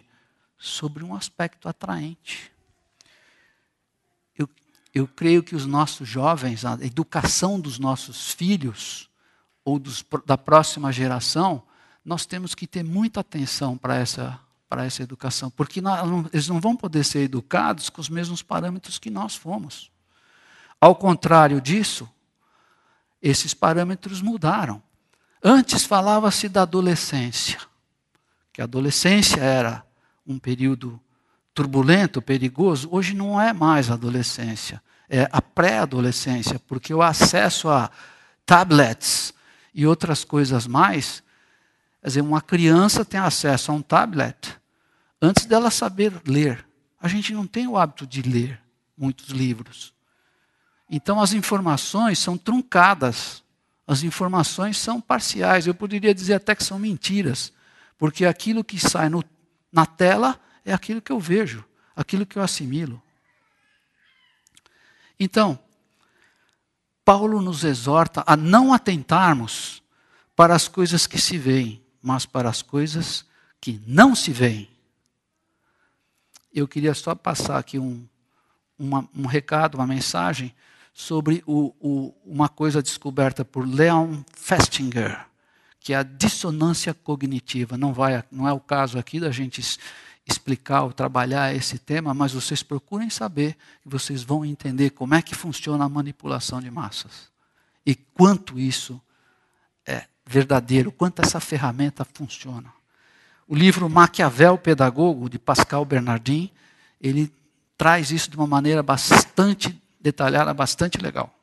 [0.57, 2.49] sobre um aspecto atraente.
[4.37, 4.47] Eu,
[4.93, 9.09] eu creio que os nossos jovens, a educação dos nossos filhos,
[9.65, 11.61] ou dos, da próxima geração,
[12.05, 15.81] nós temos que ter muita atenção para essa, para essa educação, porque
[16.31, 19.91] eles não vão poder ser educados com os mesmos parâmetros que nós fomos.
[20.79, 22.09] Ao contrário disso,
[23.29, 24.81] esses parâmetros mudaram.
[25.43, 27.59] Antes falava-se da adolescência,
[28.51, 29.85] que a adolescência era
[30.25, 30.99] um período
[31.53, 32.89] turbulento, perigoso.
[32.91, 37.89] Hoje não é mais a adolescência, é a pré-adolescência, porque o acesso a
[38.45, 39.33] tablets
[39.73, 41.23] e outras coisas mais,
[42.01, 44.57] quer dizer, uma criança tem acesso a um tablet
[45.21, 46.65] antes dela saber ler.
[46.99, 48.59] A gente não tem o hábito de ler
[48.97, 49.93] muitos livros.
[50.89, 53.43] Então as informações são truncadas,
[53.85, 55.67] as informações são parciais.
[55.67, 57.51] Eu poderia dizer até que são mentiras,
[57.97, 59.23] porque aquilo que sai no,
[59.71, 61.63] na tela é aquilo que eu vejo,
[61.95, 63.01] aquilo que eu assimilo.
[65.19, 65.59] Então,
[67.03, 69.81] Paulo nos exorta a não atentarmos
[70.35, 73.25] para as coisas que se veem, mas para as coisas
[73.59, 74.69] que não se veem.
[76.53, 78.07] Eu queria só passar aqui um,
[78.77, 80.53] uma, um recado, uma mensagem
[80.97, 85.27] sobre o, o, uma coisa descoberta por Leon Festinger,
[85.79, 87.77] que é a dissonância cognitiva.
[87.77, 89.61] Não, vai, não é o caso aqui da gente
[90.25, 93.55] explicar ou trabalhar esse tema, mas vocês procurem saber
[93.85, 97.29] e vocês vão entender como é que funciona a manipulação de massas
[97.85, 98.99] e quanto isso
[99.85, 102.73] é verdadeiro, quanto essa ferramenta funciona.
[103.47, 106.49] O livro Maquiavel Pedagogo, de Pascal Bernardin,
[106.99, 107.31] ele
[107.77, 111.33] traz isso de uma maneira bastante detalhada, bastante legal.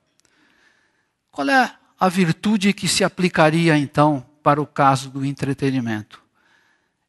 [1.30, 6.22] Qual é a virtude que se aplicaria, então, para o caso do entretenimento?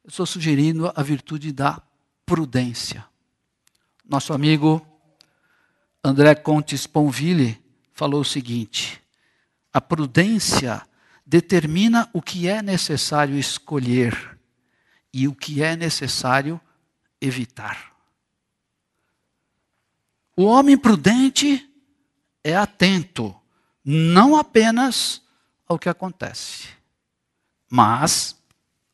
[0.04, 1.80] Eu estou sugerindo a virtude da
[2.24, 3.04] prudência.
[4.04, 4.86] Nosso amigo
[6.04, 7.58] André Contes Ponville
[7.92, 9.02] falou o seguinte:
[9.72, 10.82] a prudência
[11.24, 14.38] determina o que é necessário escolher
[15.12, 16.60] e o que é necessário
[17.20, 17.95] evitar.
[20.36, 21.66] O homem prudente
[22.44, 23.34] é atento
[23.82, 25.22] não apenas
[25.66, 26.68] ao que acontece,
[27.70, 28.36] mas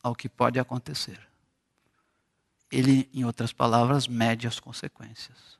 [0.03, 1.21] ao que pode acontecer.
[2.71, 5.59] Ele, em outras palavras, mede as consequências.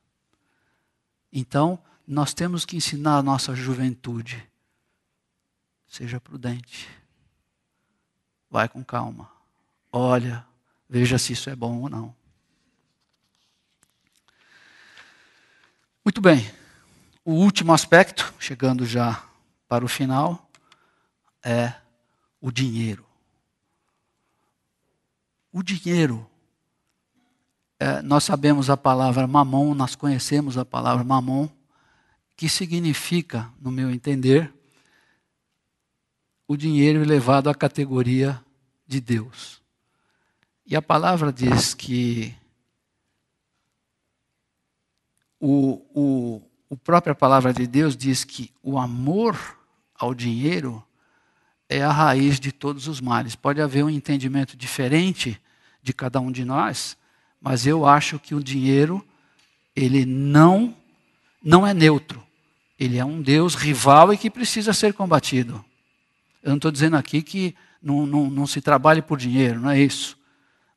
[1.31, 4.47] Então, nós temos que ensinar a nossa juventude.
[5.87, 6.89] Seja prudente.
[8.49, 9.29] Vai com calma.
[9.91, 10.45] Olha,
[10.87, 12.15] veja se isso é bom ou não.
[16.05, 16.51] Muito bem.
[17.23, 19.23] O último aspecto, chegando já
[19.69, 20.49] para o final,
[21.41, 21.73] é
[22.41, 23.05] o dinheiro.
[25.49, 26.29] O dinheiro.
[27.79, 31.47] É, nós sabemos a palavra mamon, nós conhecemos a palavra mamon,
[32.35, 34.53] que significa, no meu entender,
[36.45, 38.43] o dinheiro elevado à categoria
[38.85, 39.61] de Deus.
[40.65, 42.35] E a palavra diz que
[45.45, 49.37] o, o, própria palavra de Deus diz que o amor
[49.93, 50.81] ao dinheiro
[51.67, 53.35] é a raiz de todos os males.
[53.35, 55.37] Pode haver um entendimento diferente
[55.81, 56.95] de cada um de nós,
[57.41, 59.05] mas eu acho que o dinheiro
[59.75, 60.73] ele não
[61.43, 62.23] não é neutro.
[62.79, 65.63] Ele é um Deus rival e que precisa ser combatido.
[66.41, 69.79] Eu não estou dizendo aqui que não, não, não se trabalhe por dinheiro, não é
[69.81, 70.17] isso.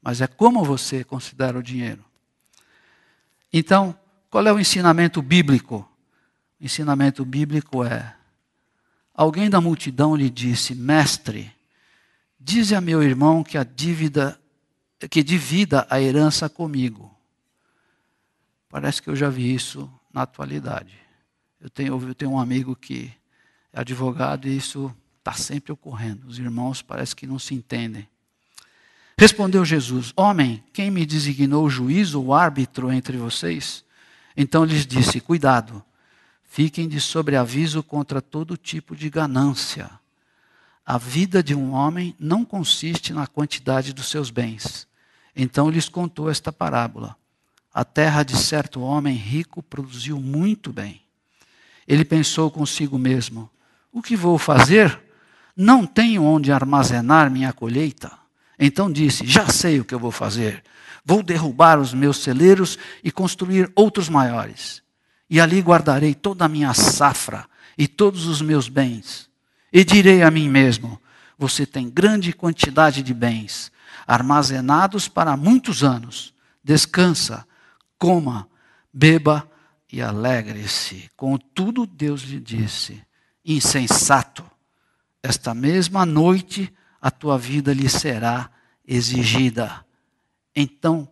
[0.02, 2.04] Mas é como você considera o dinheiro.
[3.52, 3.96] Então,
[4.30, 5.88] qual é o ensinamento bíblico?
[6.60, 8.16] O ensinamento bíblico é
[9.16, 11.50] Alguém da multidão lhe disse: Mestre,
[12.38, 14.38] dize a meu irmão que a dívida
[15.10, 17.14] que divida a herança comigo.
[18.68, 20.98] Parece que eu já vi isso na atualidade.
[21.60, 23.12] Eu tenho, eu tenho um amigo que
[23.72, 26.26] é advogado e isso está sempre ocorrendo.
[26.26, 28.06] Os irmãos parece que não se entendem.
[29.18, 33.82] Respondeu Jesus: Homem, quem me designou juiz ou árbitro entre vocês?
[34.36, 35.82] Então lhes disse: Cuidado
[36.48, 39.90] Fiquem de sobreaviso contra todo tipo de ganância.
[40.86, 44.86] A vida de um homem não consiste na quantidade dos seus bens.
[45.34, 47.14] Então lhes contou esta parábola.
[47.74, 51.02] A terra de certo homem rico produziu muito bem.
[51.86, 53.50] Ele pensou consigo mesmo:
[53.92, 54.98] O que vou fazer?
[55.54, 58.10] Não tenho onde armazenar minha colheita.
[58.58, 60.64] Então disse: Já sei o que eu vou fazer.
[61.06, 64.84] Vou derrubar os meus celeiros e construir outros maiores
[65.28, 67.46] e ali guardarei toda a minha safra
[67.76, 69.28] e todos os meus bens.
[69.72, 71.00] E direi a mim mesmo:
[71.38, 73.70] Você tem grande quantidade de bens,
[74.06, 76.32] armazenados para muitos anos.
[76.62, 77.46] Descansa,
[77.98, 78.48] coma,
[78.92, 79.48] beba
[79.92, 81.10] e alegre-se.
[81.16, 83.02] Contudo, Deus lhe disse:
[83.44, 84.44] Insensato,
[85.22, 88.50] esta mesma noite a tua vida lhe será
[88.86, 89.84] exigida.
[90.58, 91.06] Então,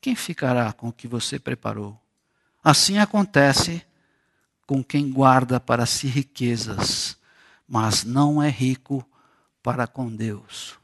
[0.00, 1.96] quem ficará com o que você preparou?
[2.62, 3.86] Assim acontece
[4.66, 7.16] com quem guarda para si riquezas,
[7.68, 9.08] mas não é rico
[9.62, 10.76] para com Deus.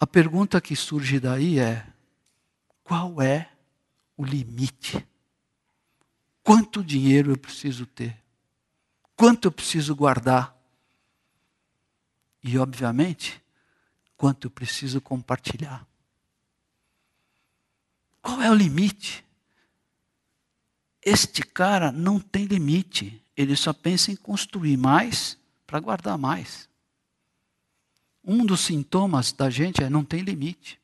[0.00, 1.86] A pergunta que surge daí é:
[2.82, 3.50] qual é
[4.16, 5.06] o limite?
[6.42, 8.16] Quanto dinheiro eu preciso ter?
[9.14, 10.56] Quanto eu preciso guardar?
[12.42, 13.42] E, obviamente,
[14.16, 15.86] quanto eu preciso compartilhar?
[18.28, 19.24] Qual é o limite?
[21.02, 23.24] Este cara não tem limite.
[23.34, 26.68] Ele só pensa em construir mais para guardar mais.
[28.22, 30.78] Um dos sintomas da gente é não tem limite.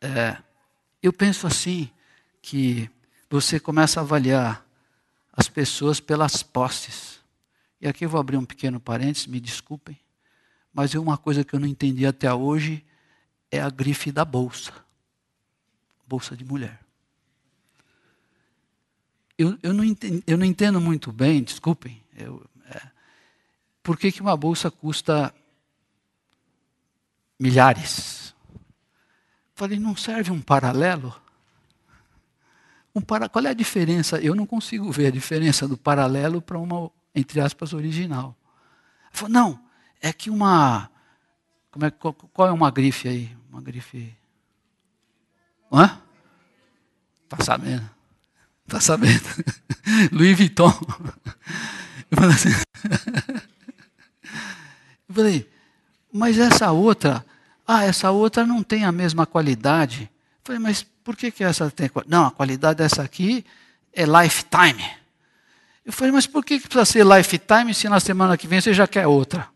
[0.00, 0.36] É,
[1.00, 1.88] eu penso assim
[2.42, 2.90] que
[3.30, 4.66] você começa a avaliar
[5.32, 7.20] as pessoas pelas posses.
[7.80, 9.96] E aqui eu vou abrir um pequeno parênteses, me desculpem,
[10.74, 12.84] mas uma coisa que eu não entendi até hoje
[13.50, 14.72] é a grife da bolsa.
[16.06, 16.80] Bolsa de mulher.
[19.36, 22.44] Eu, eu, não, entendo, eu não entendo muito bem, desculpem, eu,
[23.88, 25.34] por que, que uma bolsa custa
[27.40, 28.34] milhares?
[29.54, 31.18] Falei, não serve um paralelo?
[32.94, 33.30] Um para...
[33.30, 34.20] Qual é a diferença?
[34.20, 38.36] Eu não consigo ver a diferença do paralelo para uma, entre aspas, original.
[39.10, 39.58] Falei, não,
[40.02, 40.90] é que uma.
[41.70, 43.37] Como é, qual, qual é uma grife aí?
[43.50, 44.14] Uma grife.
[45.72, 46.00] Hã?
[47.24, 47.90] Está sabendo?
[48.66, 49.24] Está sabendo?
[50.12, 50.72] Louis Vuitton.
[52.10, 52.50] Eu falei assim.
[55.08, 55.50] Eu falei,
[56.12, 57.24] mas essa outra,
[57.66, 60.02] ah, essa outra não tem a mesma qualidade.
[60.02, 61.90] Eu falei, mas por que, que essa tem?
[62.06, 63.42] Não, a qualidade dessa aqui
[63.90, 64.84] é lifetime.
[65.84, 68.74] Eu falei, mas por que, que precisa ser lifetime se na semana que vem você
[68.74, 69.48] já quer outra?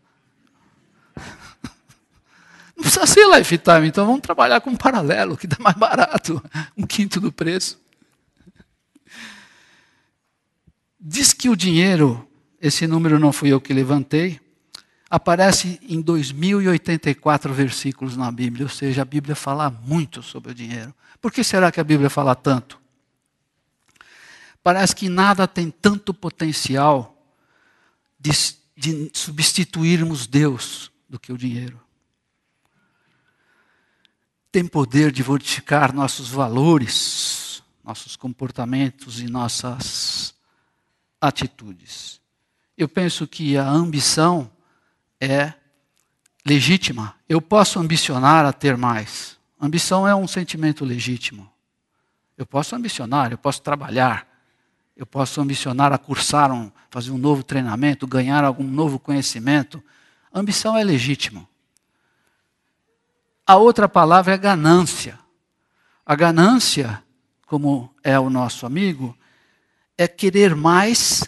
[2.83, 6.43] Precisa ser lifetime, então vamos trabalhar com um paralelo, que dá mais barato,
[6.77, 7.81] um quinto do preço.
[10.99, 12.27] Diz que o dinheiro,
[12.61, 14.37] esse número não fui eu que levantei,
[15.09, 20.93] aparece em 2084 versículos na Bíblia, ou seja, a Bíblia fala muito sobre o dinheiro.
[21.21, 22.77] Por que será que a Bíblia fala tanto?
[24.61, 27.17] Parece que nada tem tanto potencial
[28.19, 28.31] de,
[28.75, 31.79] de substituirmos Deus do que o dinheiro.
[34.53, 40.35] Tem poder de modificar nossos valores, nossos comportamentos e nossas
[41.19, 42.21] atitudes.
[42.77, 44.51] Eu penso que a ambição
[45.19, 45.53] é
[46.45, 47.15] legítima.
[47.27, 49.39] Eu posso ambicionar a ter mais.
[49.59, 51.51] Ambição é um sentimento legítimo.
[52.37, 54.27] Eu posso ambicionar, eu posso trabalhar,
[54.95, 59.83] eu posso ambicionar a cursar um, fazer um novo treinamento, ganhar algum novo conhecimento.
[60.31, 61.49] Ambição é legítimo.
[63.45, 65.19] A outra palavra é ganância.
[66.05, 67.03] A ganância,
[67.45, 69.17] como é o nosso amigo,
[69.97, 71.23] é querer mais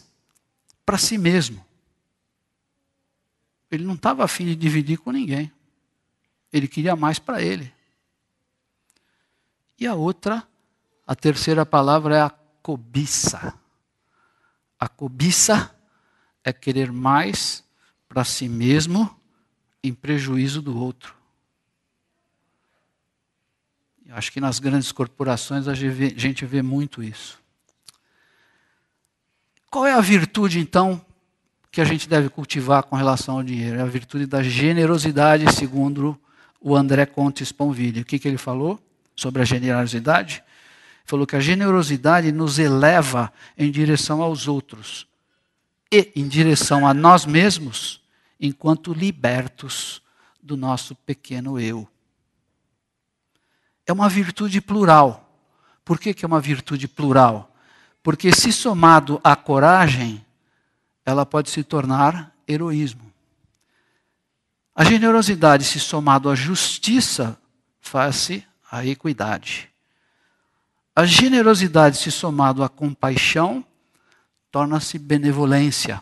[0.86, 1.64] para si mesmo.
[3.70, 5.52] Ele não estava afim de dividir com ninguém.
[6.52, 7.74] Ele queria mais para ele.
[9.78, 10.48] E a outra,
[11.06, 13.54] a terceira palavra é a cobiça.
[14.80, 15.76] A cobiça
[16.44, 17.64] é querer mais
[18.08, 19.20] para si mesmo
[19.84, 21.25] em prejuízo do outro.
[24.12, 27.40] Acho que nas grandes corporações a gente vê muito isso.
[29.70, 31.04] Qual é a virtude, então,
[31.76, 33.78] que a gente deve cultivar com relação ao dinheiro.
[33.78, 36.18] É a virtude da generosidade, segundo
[36.62, 38.00] o André Contes Sponville.
[38.00, 38.80] O que, que ele falou
[39.14, 40.36] sobre a generosidade?
[40.36, 45.06] Ele falou que a generosidade nos eleva em direção aos outros
[45.92, 48.02] e em direção a nós mesmos,
[48.40, 50.02] enquanto libertos
[50.42, 51.86] do nosso pequeno eu.
[53.86, 55.30] É uma virtude plural.
[55.84, 57.54] Por que, que é uma virtude plural?
[58.02, 60.26] Porque se somado à coragem,
[61.06, 63.12] ela pode se tornar heroísmo.
[64.76, 67.38] A generosidade, se somado à justiça,
[67.80, 69.70] faz-se a equidade.
[70.96, 73.64] A generosidade, se somado à compaixão,
[74.52, 76.02] torna-se benevolência.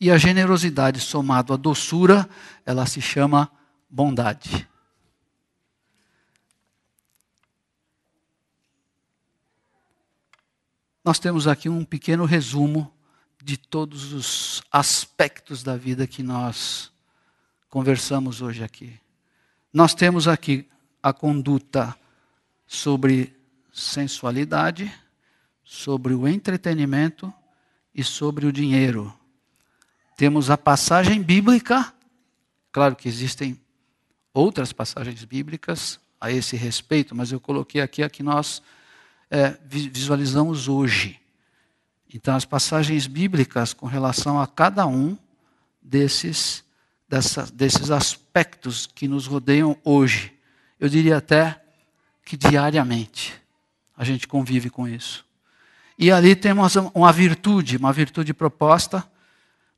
[0.00, 2.28] E a generosidade, somado à doçura,
[2.64, 3.50] ela se chama
[3.88, 4.68] bondade.
[11.04, 12.90] Nós temos aqui um pequeno resumo
[13.42, 16.90] de todos os aspectos da vida que nós
[17.68, 18.98] conversamos hoje aqui.
[19.70, 20.66] Nós temos aqui
[21.02, 21.94] a conduta
[22.66, 23.36] sobre
[23.70, 24.90] sensualidade,
[25.62, 27.30] sobre o entretenimento
[27.94, 29.12] e sobre o dinheiro.
[30.16, 31.92] Temos a passagem bíblica,
[32.72, 33.60] claro que existem
[34.32, 38.62] outras passagens bíblicas a esse respeito, mas eu coloquei aqui a que nós
[39.34, 41.18] é, visualizamos hoje.
[42.12, 45.18] Então, as passagens bíblicas com relação a cada um
[45.82, 46.62] desses,
[47.08, 50.32] dessa, desses aspectos que nos rodeiam hoje.
[50.78, 51.60] Eu diria até
[52.24, 53.34] que diariamente
[53.96, 55.26] a gente convive com isso.
[55.98, 59.04] E ali temos uma virtude, uma virtude proposta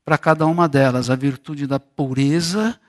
[0.05, 2.79] para cada uma delas, a virtude da pureza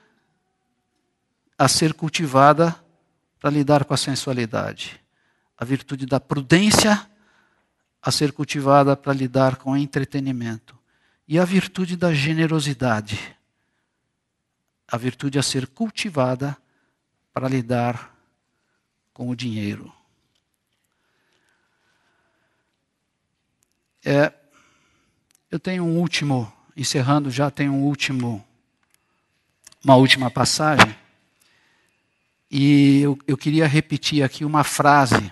[1.57, 2.75] a ser cultivada
[3.39, 5.01] para lidar com a sensualidade,
[5.59, 7.05] a virtude da prudência
[8.01, 10.79] a ser cultivada para lidar com entretenimento,
[11.27, 13.35] e a virtude da generosidade,
[14.87, 16.57] a virtude a ser cultivada
[17.33, 18.15] para lidar
[19.13, 19.93] com o dinheiro.
[24.05, 24.33] É,
[25.51, 28.43] eu tenho um último, encerrando já, tenho um último,
[29.83, 30.95] uma última passagem.
[32.49, 35.31] E eu, eu queria repetir aqui uma frase.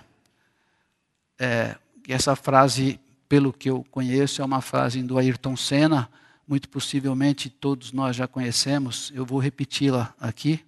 [1.38, 1.76] É,
[2.08, 6.10] essa frase, pelo que eu conheço, é uma frase do Ayrton Senna,
[6.46, 9.12] muito possivelmente todos nós já conhecemos.
[9.14, 10.64] Eu vou repeti-la aqui,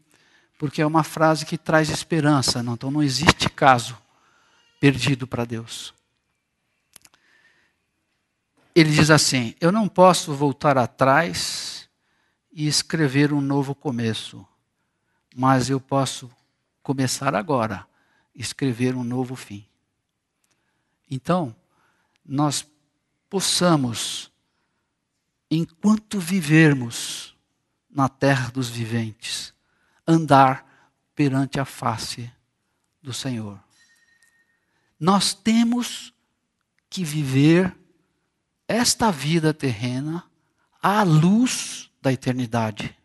[0.58, 2.62] porque é uma frase que traz esperança.
[2.62, 2.74] Não?
[2.74, 3.96] Então não existe caso
[4.78, 5.94] perdido para Deus.
[8.74, 11.88] Ele diz assim: Eu não posso voltar atrás
[12.52, 14.46] e escrever um novo começo,
[15.34, 16.30] mas eu posso
[16.82, 17.86] começar agora,
[18.34, 19.64] escrever um novo fim.
[21.10, 21.54] Então,
[22.24, 22.64] nós
[23.28, 24.30] possamos,
[25.50, 27.36] enquanto vivermos
[27.90, 29.52] na terra dos viventes,
[30.06, 30.64] andar
[31.14, 32.30] perante a face
[33.02, 33.58] do Senhor.
[34.98, 36.12] Nós temos
[36.88, 37.74] que viver
[38.68, 40.24] esta vida terrena
[40.80, 42.96] à luz da eternidade.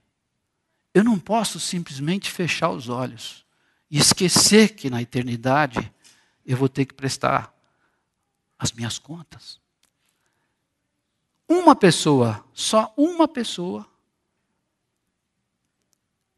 [0.94, 3.46] Eu não posso simplesmente fechar os olhos
[3.90, 5.92] e esquecer que na eternidade
[6.46, 7.55] eu vou ter que prestar
[8.66, 9.60] as minhas contas.
[11.48, 13.88] Uma pessoa, só uma pessoa,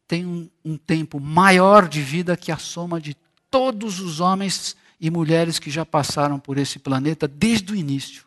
[0.06, 3.14] tem um, um, tempo maior de vida que a soma de
[3.50, 8.26] todos os homens e mulheres que já passaram por esse planeta desde o início.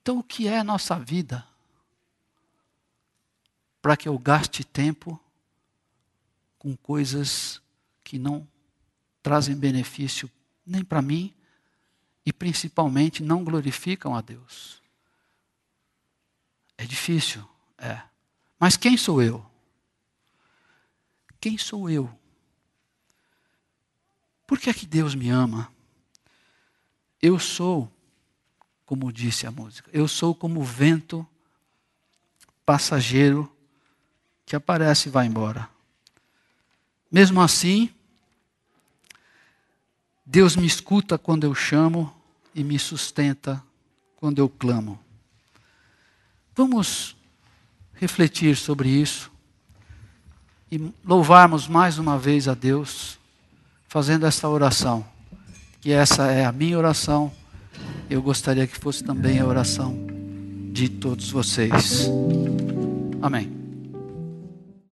[0.00, 1.46] Então, o que é a nossa vida?
[3.80, 5.18] Para que eu gaste tempo
[6.58, 7.60] com coisas
[8.02, 8.46] que não
[9.22, 10.30] trazem benefício
[10.66, 11.34] nem para mim
[12.24, 14.82] e principalmente não glorificam a Deus.
[16.76, 17.46] É difícil,
[17.78, 18.02] é.
[18.58, 19.44] Mas quem sou eu?
[21.40, 22.10] Quem sou eu?
[24.46, 25.70] Por que é que Deus me ama?
[27.20, 27.90] Eu sou
[28.86, 29.90] como disse a música.
[29.92, 31.26] Eu sou como o vento
[32.64, 33.50] passageiro
[34.44, 35.68] que aparece e vai embora.
[37.10, 37.94] Mesmo assim,
[40.24, 42.12] Deus me escuta quando eu chamo
[42.54, 43.62] e me sustenta
[44.16, 44.98] quando eu clamo.
[46.54, 47.16] Vamos
[47.94, 49.30] refletir sobre isso
[50.70, 53.18] e louvarmos mais uma vez a Deus,
[53.86, 55.06] fazendo esta oração,
[55.80, 57.32] que essa é a minha oração
[58.08, 59.96] eu gostaria que fosse também a oração
[60.72, 62.08] de todos vocês.
[63.22, 63.63] Amém.